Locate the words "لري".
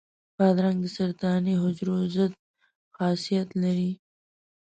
3.61-3.91